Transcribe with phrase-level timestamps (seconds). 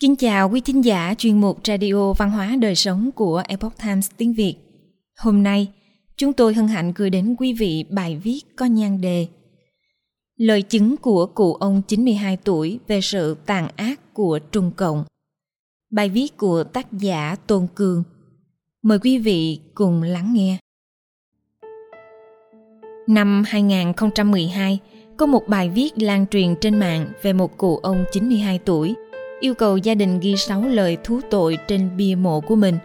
[0.00, 4.10] Kính chào quý thính giả chuyên mục Radio Văn hóa Đời Sống của Epoch Times
[4.16, 4.54] tiếng Việt.
[5.18, 5.68] Hôm nay,
[6.16, 9.26] chúng tôi hân hạnh gửi đến quý vị bài viết có nhan đề
[10.36, 15.04] Lời chứng của cụ ông 92 tuổi về sự tàn ác của Trung Cộng.
[15.90, 18.02] Bài viết của tác giả Tôn Cường.
[18.82, 20.58] Mời quý vị cùng lắng nghe.
[23.08, 24.78] Năm 2012,
[25.16, 28.94] có một bài viết lan truyền trên mạng về một cụ ông 92 tuổi
[29.40, 32.78] yêu cầu gia đình ghi sáu lời thú tội trên bia mộ của mình.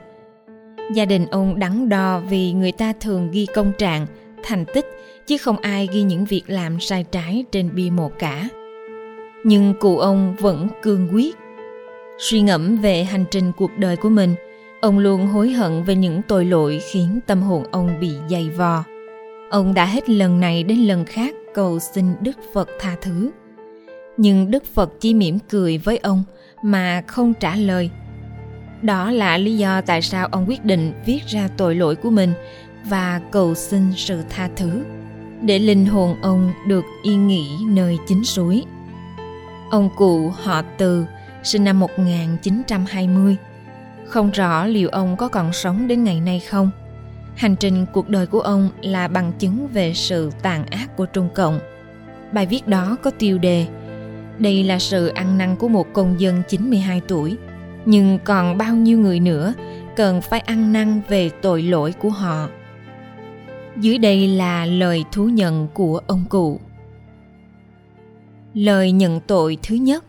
[0.93, 4.07] Gia đình ông đắn đo vì người ta thường ghi công trạng,
[4.43, 4.85] thành tích
[5.27, 8.49] chứ không ai ghi những việc làm sai trái trên bia mộ cả.
[9.43, 11.35] Nhưng cụ ông vẫn cương quyết.
[12.19, 14.35] Suy ngẫm về hành trình cuộc đời của mình,
[14.81, 18.83] ông luôn hối hận về những tội lỗi khiến tâm hồn ông bị dày vò.
[19.49, 23.31] Ông đã hết lần này đến lần khác cầu xin Đức Phật tha thứ.
[24.17, 26.23] Nhưng Đức Phật chỉ mỉm cười với ông
[26.65, 27.89] mà không trả lời.
[28.81, 32.33] Đó là lý do tại sao ông quyết định viết ra tội lỗi của mình
[32.85, 34.83] và cầu xin sự tha thứ
[35.41, 38.63] để linh hồn ông được yên nghỉ nơi chính suối.
[39.71, 41.05] Ông cụ họ Từ,
[41.43, 43.35] sinh năm 1920.
[44.07, 46.69] Không rõ liệu ông có còn sống đến ngày nay không.
[47.35, 51.29] Hành trình cuộc đời của ông là bằng chứng về sự tàn ác của Trung
[51.35, 51.59] Cộng.
[52.31, 53.67] Bài viết đó có tiêu đề
[54.39, 57.37] đây là sự ăn năn của một công dân 92 tuổi,
[57.85, 59.53] nhưng còn bao nhiêu người nữa
[59.95, 62.49] cần phải ăn năn về tội lỗi của họ.
[63.77, 66.59] Dưới đây là lời thú nhận của ông cụ.
[68.53, 70.03] Lời nhận tội thứ nhất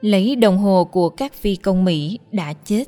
[0.00, 2.84] lấy đồng hồ của các phi công Mỹ đã chết.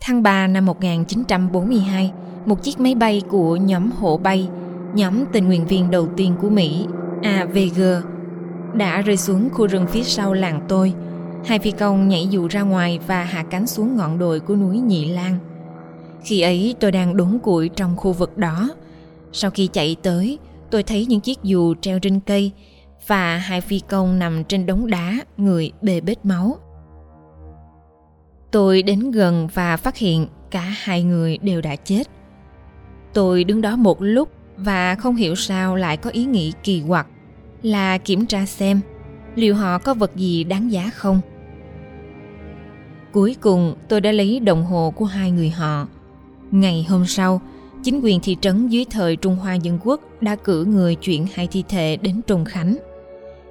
[0.00, 2.12] Tháng 3 năm 1942,
[2.46, 4.48] một chiếc máy bay của nhóm hộ bay,
[4.94, 6.86] nhóm tình nguyện viên đầu tiên của Mỹ,
[7.22, 7.80] AVG,
[8.74, 10.92] đã rơi xuống khu rừng phía sau làng tôi.
[11.44, 14.78] Hai phi công nhảy dù ra ngoài và hạ cánh xuống ngọn đồi của núi
[14.78, 15.38] Nhị Lan.
[16.24, 18.68] Khi ấy tôi đang đốn củi trong khu vực đó.
[19.32, 20.38] Sau khi chạy tới,
[20.70, 22.52] tôi thấy những chiếc dù treo trên cây
[23.06, 26.58] và hai phi công nằm trên đống đá, người bê bết máu.
[28.50, 32.04] Tôi đến gần và phát hiện cả hai người đều đã chết.
[33.14, 37.06] Tôi đứng đó một lúc và không hiểu sao lại có ý nghĩ kỳ quặc
[37.62, 38.80] là kiểm tra xem
[39.34, 41.20] liệu họ có vật gì đáng giá không.
[43.12, 45.86] Cuối cùng tôi đã lấy đồng hồ của hai người họ.
[46.50, 47.40] Ngày hôm sau,
[47.84, 51.46] chính quyền thị trấn dưới thời Trung Hoa Dân Quốc đã cử người chuyển hai
[51.46, 52.76] thi thể đến Trùng Khánh.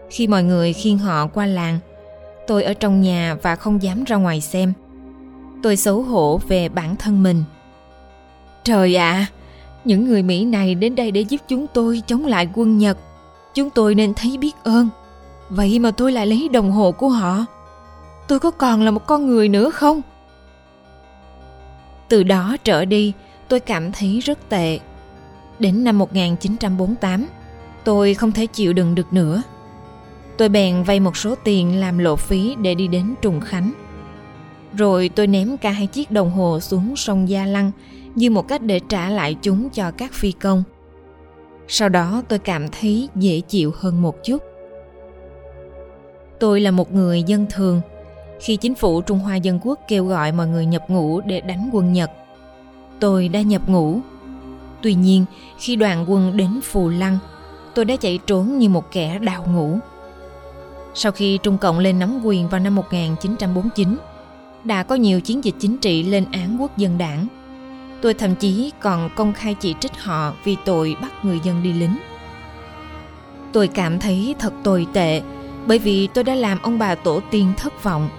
[0.09, 1.79] Khi mọi người khiêng họ qua làng,
[2.47, 4.73] tôi ở trong nhà và không dám ra ngoài xem.
[5.63, 7.43] Tôi xấu hổ về bản thân mình.
[8.63, 9.27] Trời ạ, à,
[9.85, 12.97] những người Mỹ này đến đây để giúp chúng tôi chống lại quân Nhật.
[13.53, 14.89] Chúng tôi nên thấy biết ơn.
[15.49, 17.45] Vậy mà tôi lại lấy đồng hồ của họ.
[18.27, 20.01] Tôi có còn là một con người nữa không?
[22.09, 23.13] Từ đó trở đi,
[23.47, 24.79] tôi cảm thấy rất tệ.
[25.59, 27.27] Đến năm 1948,
[27.83, 29.43] tôi không thể chịu đựng được nữa.
[30.37, 33.71] Tôi bèn vay một số tiền làm lộ phí để đi đến Trùng Khánh.
[34.73, 37.71] Rồi tôi ném cả hai chiếc đồng hồ xuống sông Gia Lăng
[38.15, 40.63] như một cách để trả lại chúng cho các phi công.
[41.67, 44.37] Sau đó tôi cảm thấy dễ chịu hơn một chút.
[46.39, 47.81] Tôi là một người dân thường.
[48.39, 51.69] Khi chính phủ Trung Hoa Dân Quốc kêu gọi mọi người nhập ngũ để đánh
[51.73, 52.11] quân Nhật,
[52.99, 53.99] tôi đã nhập ngũ.
[54.81, 55.25] Tuy nhiên,
[55.59, 57.17] khi đoàn quân đến Phù Lăng,
[57.75, 59.77] tôi đã chạy trốn như một kẻ đào ngũ.
[60.93, 63.97] Sau khi Trung Cộng lên nắm quyền vào năm 1949,
[64.63, 67.27] đã có nhiều chiến dịch chính trị lên án quốc dân đảng–
[68.01, 71.73] Tôi thậm chí còn công khai chỉ trích họ vì tội bắt người dân đi
[71.73, 71.97] lính.
[73.53, 75.21] Tôi cảm thấy thật tồi tệ
[75.65, 78.09] bởi vì tôi đã làm ông bà tổ tiên thất vọng.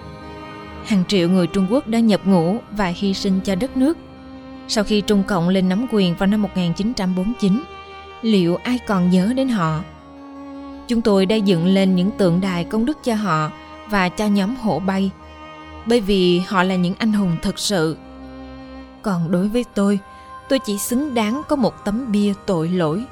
[0.85, 3.97] Hàng triệu người Trung Quốc đã nhập ngũ và hy sinh cho đất nước.
[4.67, 7.63] Sau khi Trung Cộng lên nắm quyền vào năm 1949,
[8.21, 9.83] liệu ai còn nhớ đến họ?
[10.87, 13.51] Chúng tôi đã dựng lên những tượng đài công đức cho họ
[13.89, 15.09] và cho nhóm hổ bay,
[15.85, 17.97] bởi vì họ là những anh hùng thực sự
[19.03, 19.99] còn đối với tôi
[20.49, 23.05] tôi chỉ xứng đáng có một tấm bia tội lỗi.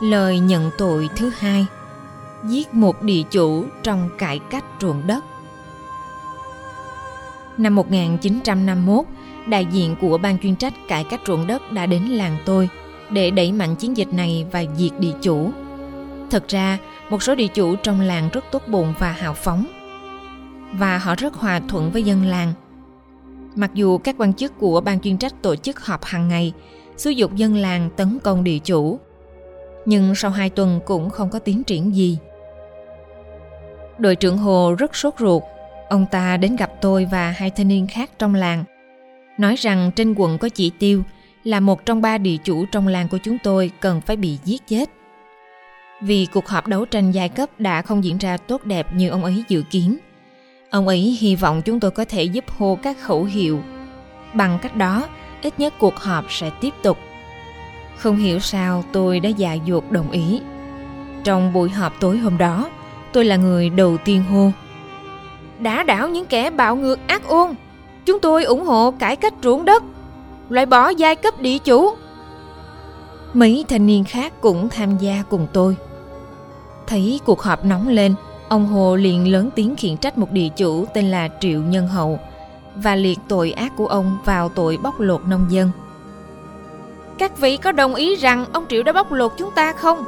[0.00, 1.66] Lời nhận tội thứ hai
[2.44, 5.24] giết một địa chủ trong cải cách ruộng đất.
[7.56, 9.04] Năm 1951,
[9.46, 12.68] đại diện của ban chuyên trách cải cách ruộng đất đã đến làng tôi
[13.10, 15.50] để đẩy mạnh chiến dịch này và diệt địa chủ.
[16.30, 16.78] Thật ra,
[17.10, 19.75] một số địa chủ trong làng rất tốt bụng và hào phóng
[20.72, 22.52] và họ rất hòa thuận với dân làng.
[23.54, 26.52] Mặc dù các quan chức của ban chuyên trách tổ chức họp hàng ngày,
[26.96, 28.98] xúi dục dân làng tấn công địa chủ,
[29.84, 32.18] nhưng sau hai tuần cũng không có tiến triển gì.
[33.98, 35.42] Đội trưởng Hồ rất sốt ruột.
[35.88, 38.64] Ông ta đến gặp tôi và hai thanh niên khác trong làng.
[39.38, 41.02] Nói rằng trên quận có chỉ tiêu
[41.44, 44.66] là một trong ba địa chủ trong làng của chúng tôi cần phải bị giết
[44.66, 44.90] chết.
[46.02, 49.24] Vì cuộc họp đấu tranh giai cấp đã không diễn ra tốt đẹp như ông
[49.24, 49.98] ấy dự kiến.
[50.70, 53.60] Ông ấy hy vọng chúng tôi có thể giúp hô các khẩu hiệu.
[54.34, 55.02] Bằng cách đó,
[55.42, 56.98] ít nhất cuộc họp sẽ tiếp tục.
[57.96, 60.40] Không hiểu sao tôi đã dạ dột đồng ý.
[61.24, 62.70] Trong buổi họp tối hôm đó,
[63.12, 64.50] tôi là người đầu tiên hô.
[65.58, 67.50] Đã đảo những kẻ bạo ngược ác ôn,
[68.06, 69.82] chúng tôi ủng hộ cải cách ruộng đất,
[70.48, 71.94] loại bỏ giai cấp địa chủ.
[73.34, 75.76] Mấy thanh niên khác cũng tham gia cùng tôi.
[76.86, 78.14] Thấy cuộc họp nóng lên,
[78.48, 82.18] ông Hồ liền lớn tiếng khiển trách một địa chủ tên là Triệu Nhân Hậu
[82.76, 85.70] và liệt tội ác của ông vào tội bóc lột nông dân.
[87.18, 90.04] Các vị có đồng ý rằng ông Triệu đã bóc lột chúng ta không?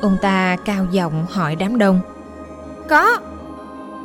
[0.00, 2.00] Ông ta cao giọng hỏi đám đông.
[2.88, 3.18] Có.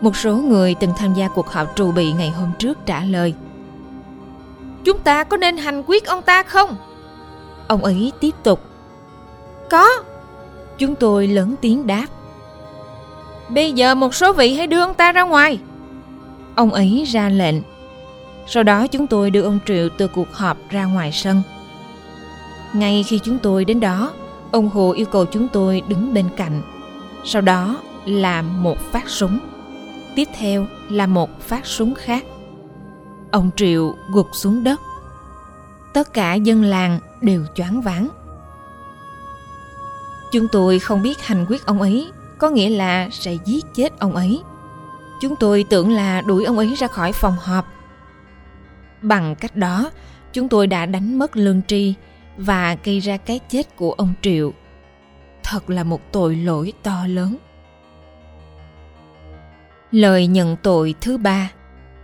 [0.01, 3.33] Một số người từng tham gia cuộc họp trù bị ngày hôm trước trả lời.
[4.83, 6.75] Chúng ta có nên hành quyết ông ta không?
[7.67, 8.61] Ông ấy tiếp tục.
[9.69, 9.89] Có.
[10.77, 12.05] Chúng tôi lớn tiếng đáp.
[13.49, 15.59] Bây giờ một số vị hãy đưa ông ta ra ngoài.
[16.55, 17.55] Ông ấy ra lệnh.
[18.47, 21.41] Sau đó chúng tôi đưa ông Triệu từ cuộc họp ra ngoài sân.
[22.73, 24.11] Ngay khi chúng tôi đến đó,
[24.51, 26.61] ông Hồ yêu cầu chúng tôi đứng bên cạnh.
[27.23, 29.39] Sau đó là một phát súng.
[30.15, 32.23] Tiếp theo là một phát súng khác.
[33.31, 34.81] Ông Triệu gục xuống đất.
[35.93, 38.09] Tất cả dân làng đều choáng váng.
[40.31, 44.15] Chúng tôi không biết hành quyết ông ấy có nghĩa là sẽ giết chết ông
[44.15, 44.41] ấy.
[45.21, 47.65] Chúng tôi tưởng là đuổi ông ấy ra khỏi phòng họp.
[49.01, 49.91] Bằng cách đó,
[50.33, 51.93] chúng tôi đã đánh mất lương tri
[52.37, 54.53] và gây ra cái chết của ông Triệu.
[55.43, 57.37] Thật là một tội lỗi to lớn.
[59.91, 61.51] Lời nhận tội thứ ba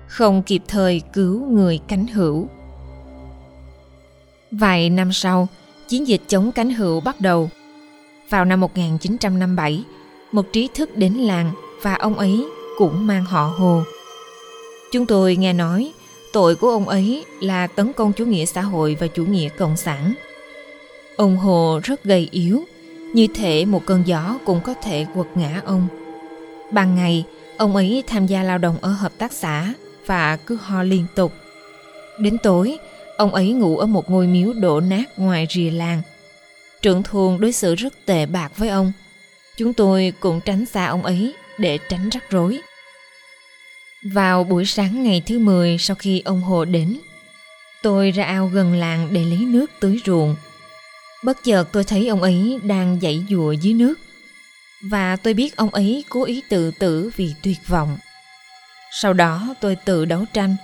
[0.08, 2.48] không kịp thời cứu người cánh hữu.
[4.52, 5.48] Vài năm sau,
[5.88, 7.50] chiến dịch chống cánh hữu bắt đầu.
[8.30, 9.84] Vào năm 1957,
[10.34, 11.52] một trí thức đến làng
[11.82, 12.46] và ông ấy
[12.78, 13.84] cũng mang họ Hồ.
[14.92, 15.94] Chúng tôi nghe nói
[16.34, 19.78] tội của ông ấy là tấn công chủ nghĩa xã hội và chủ nghĩa cộng
[19.78, 20.14] sản.
[21.16, 22.64] Ông Hồ rất gầy yếu,
[23.14, 25.88] như thể một cơn gió cũng có thể quật ngã ông.
[26.72, 27.26] Ban ngày,
[27.58, 29.74] ông ấy tham gia lao động ở hợp tác xã
[30.06, 31.34] và cứ ho liên tục.
[32.20, 32.78] Đến tối,
[33.18, 36.02] ông ấy ngủ ở một ngôi miếu đổ nát ngoài rìa làng.
[36.82, 38.92] Trưởng thôn đối xử rất tệ bạc với ông.
[39.58, 42.62] Chúng tôi cũng tránh xa ông ấy để tránh rắc rối.
[44.04, 47.00] Vào buổi sáng ngày thứ 10 sau khi ông Hồ đến,
[47.82, 50.36] tôi ra ao gần làng để lấy nước tưới ruộng.
[51.24, 54.00] Bất chợt tôi thấy ông ấy đang dãy dùa dưới nước
[54.84, 57.98] và tôi biết ông ấy cố ý tự tử vì tuyệt vọng.
[58.92, 60.56] Sau đó tôi tự đấu tranh.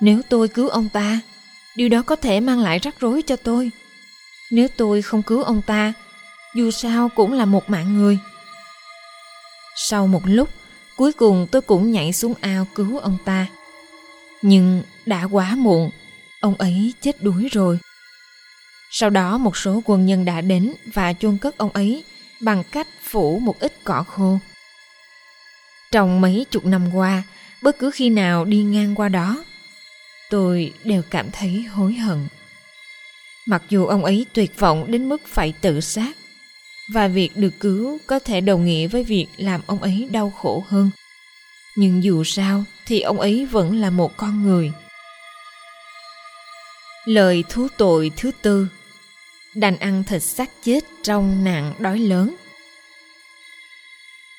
[0.00, 1.20] Nếu tôi cứu ông ta,
[1.76, 3.70] điều đó có thể mang lại rắc rối cho tôi.
[4.50, 5.92] Nếu tôi không cứu ông ta,
[6.54, 8.18] dù sao cũng là một mạng người.
[9.76, 10.48] Sau một lúc,
[10.96, 13.46] cuối cùng tôi cũng nhảy xuống ao cứu ông ta.
[14.42, 15.90] Nhưng đã quá muộn,
[16.40, 17.78] ông ấy chết đuối rồi.
[18.90, 22.04] Sau đó một số quân nhân đã đến và chôn cất ông ấy
[22.40, 24.38] bằng cách phủ một ít cỏ khô.
[25.92, 27.22] Trong mấy chục năm qua,
[27.62, 29.44] bất cứ khi nào đi ngang qua đó,
[30.30, 32.28] tôi đều cảm thấy hối hận.
[33.46, 36.16] Mặc dù ông ấy tuyệt vọng đến mức phải tự sát,
[36.92, 40.64] và việc được cứu có thể đồng nghĩa với việc làm ông ấy đau khổ
[40.68, 40.90] hơn.
[41.76, 44.72] Nhưng dù sao thì ông ấy vẫn là một con người.
[47.04, 48.68] Lời thú tội thứ tư
[49.54, 52.34] đành ăn thịt xác chết trong nạn đói lớn.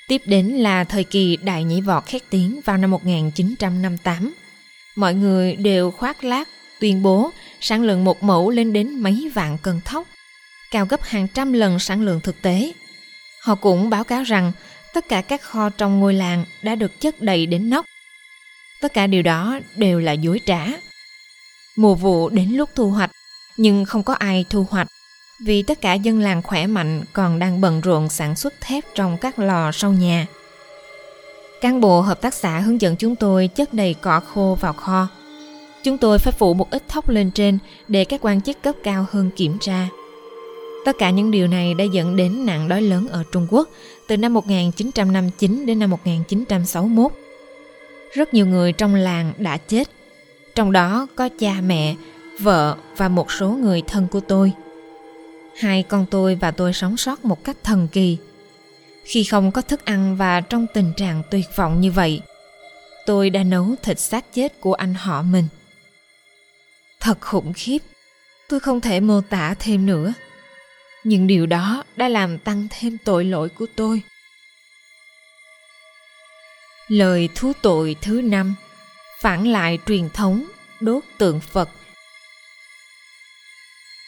[0.08, 4.34] Tiếp đến là thời kỳ đại nhảy vọt khét tiếng vào năm 1958.
[4.96, 6.48] Mọi người đều khoác lác
[6.79, 10.08] tuyên bố sản lượng một mẫu lên đến mấy vạn cân thóc,
[10.72, 12.74] cao gấp hàng trăm lần sản lượng thực tế.
[13.44, 14.51] Họ cũng báo cáo rằng
[14.94, 17.86] tất cả các kho trong ngôi làng đã được chất đầy đến nóc.
[18.82, 20.66] Tất cả điều đó đều là dối trá.
[21.78, 23.12] Mùa vụ đến lúc thu hoạch,
[23.58, 24.88] nhưng không có ai thu hoạch
[25.46, 29.18] vì tất cả dân làng khỏe mạnh còn đang bận rộn sản xuất thép trong
[29.18, 30.28] các lò sau nhà.
[31.62, 35.08] Cán bộ hợp tác xã hướng dẫn chúng tôi chất đầy cỏ khô vào kho.
[35.84, 39.06] Chúng tôi phải phủ một ít thóc lên trên để các quan chức cấp cao
[39.12, 39.88] hơn kiểm tra.
[40.85, 43.69] Tất cả những điều này đã dẫn đến nạn đói lớn ở Trung Quốc
[44.07, 47.11] từ năm 1959 đến năm 1961.
[48.13, 49.89] Rất nhiều người trong làng đã chết,
[50.55, 51.95] trong đó có cha mẹ,
[52.39, 54.51] vợ và một số người thân của tôi.
[55.57, 58.17] Hai con tôi và tôi sống sót một cách thần kỳ.
[59.03, 62.21] khi không có thức ăn và trong tình trạng tuyệt vọng như vậy
[63.05, 65.47] tôi đã nấu thịt xác chết của anh họ mình
[67.00, 67.77] thật khủng khiếp
[68.50, 70.13] tôi không thể mô tả thêm nữa
[71.03, 74.01] nhưng điều đó đã làm tăng thêm tội lỗi của tôi.
[76.88, 78.55] Lời thú tội thứ năm,
[79.22, 80.46] phản lại truyền thống,
[80.79, 81.70] đốt tượng phật.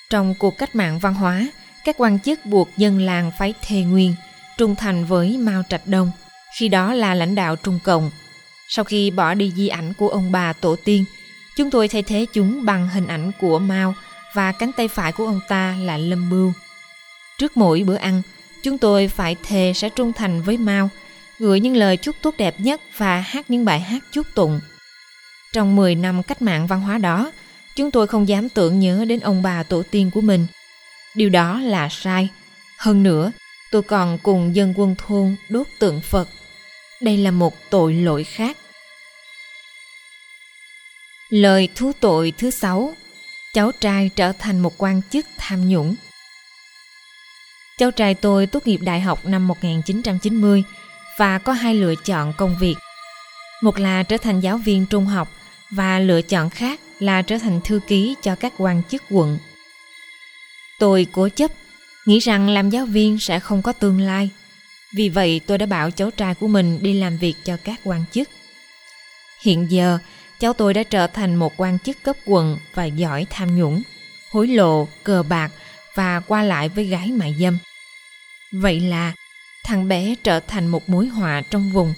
[0.10, 1.48] Trong cuộc cách mạng văn hóa,
[1.84, 4.16] các quan chức buộc dân làng phải thề nguyên
[4.58, 6.12] trung thành với mao trạch đông,
[6.60, 8.12] khi đó là lãnh đạo trung cộng.
[8.68, 11.06] Sau khi bỏ đi di ảnh của ông bà tổ tiên,
[11.58, 13.96] chúng tôi thay thế chúng bằng hình ảnh của mao
[14.34, 16.54] và cánh tay phải của ông ta là lâm bưu
[17.38, 18.22] trước mỗi bữa ăn,
[18.64, 20.90] chúng tôi phải thề sẽ trung thành với mao,
[21.40, 24.60] gửi những lời chúc tốt đẹp nhất và hát những bài hát chúc tụng.
[25.54, 27.32] Trong 10 năm cách mạng văn hóa đó,
[27.76, 30.48] chúng tôi không dám tưởng nhớ đến ông bà tổ tiên của mình.
[31.16, 32.30] Điều đó là sai.
[32.78, 33.32] Hơn nữa,
[33.72, 36.30] tôi còn cùng dân quân thôn đốt tượng phật.
[37.02, 38.58] Đây là một tội lỗi khác.
[41.30, 42.94] Lời thú tội thứ sáu,
[43.54, 45.96] cháu trai trở thành một quan chức tham nhũng
[47.78, 50.64] cháu trai tôi tốt nghiệp đại học năm 1990
[51.18, 52.76] và có hai lựa chọn công việc.
[53.62, 55.30] Một là trở thành giáo viên trung học
[55.72, 59.38] và lựa chọn khác là trở thành thư ký cho các quan chức quận.
[60.80, 61.52] Tôi cố chấp,
[62.06, 64.30] nghĩ rằng làm giáo viên sẽ không có tương lai.
[64.96, 68.04] Vì vậy tôi đã bảo cháu trai của mình đi làm việc cho các quan
[68.12, 68.30] chức.
[69.42, 69.98] Hiện giờ,
[70.40, 73.82] cháu tôi đã trở thành một quan chức cấp quận và giỏi tham nhũng,
[74.32, 75.52] hối lộ, cờ bạc
[75.96, 77.58] và qua lại với gái mại dâm.
[78.52, 79.14] Vậy là
[79.66, 81.94] thằng bé trở thành một mối họa trong vùng.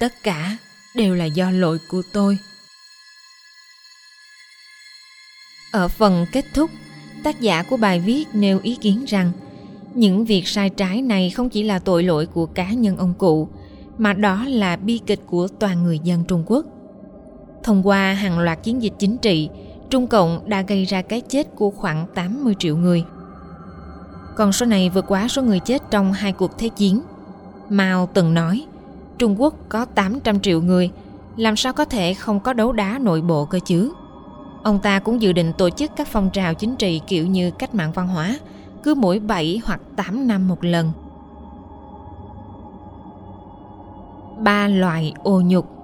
[0.00, 0.56] Tất cả
[0.94, 2.38] đều là do lỗi của tôi.
[5.72, 6.70] Ở phần kết thúc,
[7.22, 9.32] tác giả của bài viết nêu ý kiến rằng
[9.94, 13.48] những việc sai trái này không chỉ là tội lỗi của cá nhân ông cụ,
[13.98, 16.66] mà đó là bi kịch của toàn người dân Trung Quốc.
[17.62, 19.48] Thông qua hàng loạt chiến dịch chính trị,
[19.90, 23.04] Trung Cộng đã gây ra cái chết của khoảng 80 triệu người.
[24.36, 27.00] Còn số này vượt quá số người chết trong hai cuộc thế chiến.
[27.68, 28.66] Mao từng nói,
[29.18, 30.90] Trung Quốc có 800 triệu người,
[31.36, 33.92] làm sao có thể không có đấu đá nội bộ cơ chứ?
[34.62, 37.74] Ông ta cũng dự định tổ chức các phong trào chính trị kiểu như cách
[37.74, 38.38] mạng văn hóa,
[38.82, 40.92] cứ mỗi 7 hoặc 8 năm một lần.
[44.38, 45.80] Ba loại ô nhục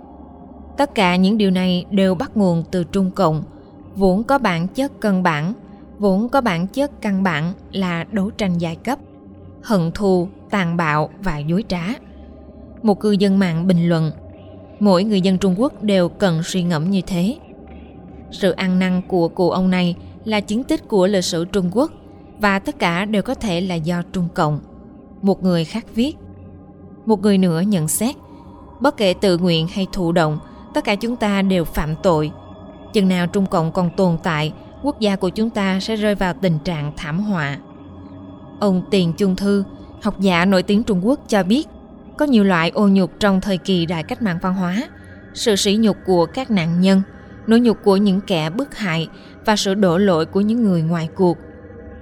[0.77, 3.43] Tất cả những điều này đều bắt nguồn từ Trung Cộng,
[3.97, 5.53] vốn có bản chất cân bản,
[5.99, 8.99] vốn có bản chất căn bản là đấu tranh giai cấp,
[9.63, 11.83] hận thù, tàn bạo và dối trá.
[12.83, 14.11] Một cư dân mạng bình luận,
[14.81, 17.37] mỗi người dân Trung Quốc đều cần suy ngẫm như thế.
[18.31, 21.93] Sự ăn năn của cụ ông này là chứng tích của lịch sử Trung Quốc
[22.39, 24.61] và tất cả đều có thể là do Trung Cộng.
[25.23, 26.17] Một người khác viết.
[27.07, 28.17] Một người nữa nhận xét,
[28.81, 30.39] bất kể tự nguyện hay thụ động,
[30.75, 32.31] tất cả chúng ta đều phạm tội.
[32.93, 34.53] Chừng nào Trung Cộng còn tồn tại,
[34.83, 37.59] quốc gia của chúng ta sẽ rơi vào tình trạng thảm họa.
[38.61, 39.65] Ông Tiền Chung Thư,
[40.03, 41.69] học giả nổi tiếng Trung Quốc cho biết,
[42.19, 44.89] có nhiều loại ô nhục trong thời kỳ đại cách mạng văn hóa,
[45.35, 47.03] sự sỉ nhục của các nạn nhân,
[47.47, 49.09] nỗi nhục của những kẻ bức hại
[49.45, 51.39] và sự đổ lỗi của những người ngoài cuộc.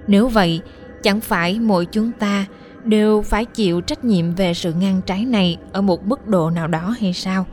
[0.07, 0.61] Nếu vậy,
[1.03, 2.45] chẳng phải mỗi chúng ta
[2.83, 6.67] đều phải chịu trách nhiệm về sự ngăn trái này ở một mức độ nào
[6.67, 7.45] đó hay sao?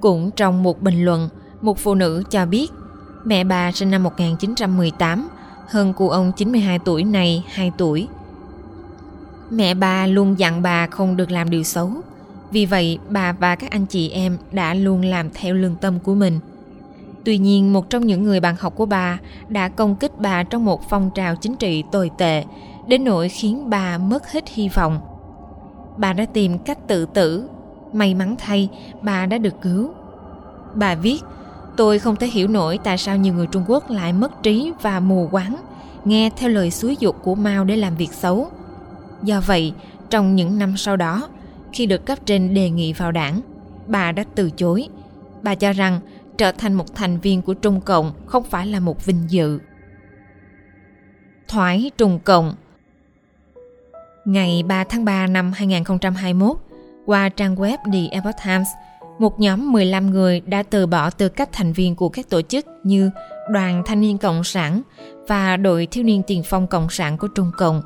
[0.00, 1.28] Cũng trong một bình luận,
[1.64, 2.72] một phụ nữ cho biết
[3.24, 5.28] mẹ bà sinh năm 1918,
[5.68, 8.08] hơn cụ ông 92 tuổi này 2 tuổi.
[9.50, 11.90] Mẹ bà luôn dặn bà không được làm điều xấu,
[12.50, 16.14] vì vậy bà và các anh chị em đã luôn làm theo lương tâm của
[16.14, 16.40] mình.
[17.24, 19.18] Tuy nhiên, một trong những người bạn học của bà
[19.48, 22.44] đã công kích bà trong một phong trào chính trị tồi tệ,
[22.86, 25.00] đến nỗi khiến bà mất hết hy vọng.
[25.96, 27.48] Bà đã tìm cách tự tử,
[27.92, 28.68] may mắn thay
[29.02, 29.90] bà đã được cứu.
[30.74, 31.20] Bà viết,
[31.76, 35.00] tôi không thể hiểu nổi tại sao nhiều người Trung Quốc lại mất trí và
[35.00, 35.56] mù quáng,
[36.04, 38.50] nghe theo lời xúi dục của Mao để làm việc xấu.
[39.22, 39.72] Do vậy,
[40.10, 41.28] trong những năm sau đó,
[41.72, 43.40] khi được cấp trên đề nghị vào đảng,
[43.86, 44.88] bà đã từ chối.
[45.42, 46.00] Bà cho rằng
[46.38, 49.58] trở thành một thành viên của Trung Cộng không phải là một vinh dự.
[51.48, 52.54] Thoái Trung Cộng
[54.24, 56.56] Ngày 3 tháng 3 năm 2021,
[57.06, 58.68] qua trang web The Epoch Times,
[59.18, 62.66] một nhóm 15 người đã từ bỏ tư cách thành viên của các tổ chức
[62.82, 63.10] như
[63.50, 64.82] Đoàn Thanh niên Cộng sản
[65.28, 67.82] và Đội Thiếu niên Tiền phong Cộng sản của Trung Cộng.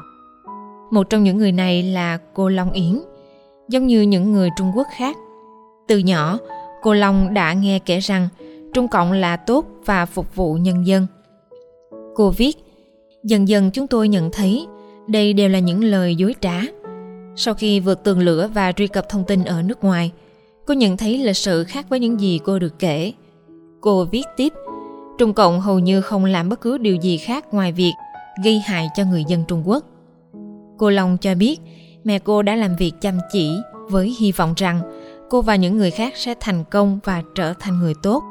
[0.90, 3.00] Một trong những người này là cô Long Yến,
[3.68, 5.16] giống như những người Trung Quốc khác.
[5.88, 6.38] Từ nhỏ,
[6.82, 8.28] cô Long đã nghe kể rằng
[8.74, 11.06] Trung Cộng là tốt và phục vụ nhân dân.
[12.14, 12.56] Cô viết,
[13.24, 14.66] dần dần chúng tôi nhận thấy
[15.06, 16.60] đây đều là những lời dối trá.
[17.36, 20.12] Sau khi vượt tường lửa và truy cập thông tin ở nước ngoài,
[20.68, 23.12] cô nhận thấy lịch sự khác với những gì cô được kể.
[23.80, 24.52] Cô viết tiếp,
[25.18, 27.92] Trung Cộng hầu như không làm bất cứ điều gì khác ngoài việc
[28.44, 29.84] gây hại cho người dân Trung Quốc.
[30.78, 31.60] Cô Long cho biết
[32.04, 33.56] mẹ cô đã làm việc chăm chỉ
[33.90, 34.80] với hy vọng rằng
[35.30, 38.22] cô và những người khác sẽ thành công và trở thành người tốt.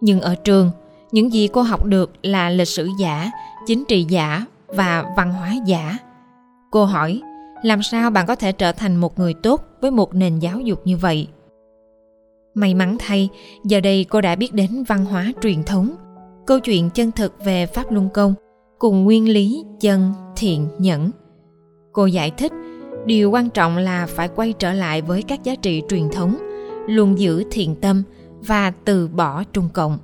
[0.00, 0.70] Nhưng ở trường,
[1.12, 3.30] những gì cô học được là lịch sử giả,
[3.66, 5.98] chính trị giả và văn hóa giả.
[6.70, 7.20] Cô hỏi,
[7.62, 10.80] làm sao bạn có thể trở thành một người tốt với một nền giáo dục
[10.84, 11.28] như vậy?
[12.58, 13.28] May mắn thay,
[13.64, 15.94] giờ đây cô đã biết đến văn hóa truyền thống,
[16.46, 18.34] câu chuyện chân thực về Pháp Luân Công
[18.78, 21.10] cùng nguyên lý chân, thiện, nhẫn.
[21.92, 22.52] Cô giải thích,
[23.06, 26.36] điều quan trọng là phải quay trở lại với các giá trị truyền thống,
[26.88, 28.02] luôn giữ thiện tâm
[28.40, 29.98] và từ bỏ trung cộng.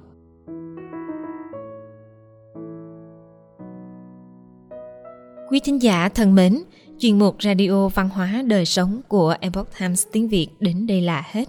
[5.50, 6.62] Quý thính giả thân mến,
[6.98, 11.22] chuyên mục Radio Văn hóa Đời Sống của Epoch Times tiếng Việt đến đây là
[11.30, 11.48] hết.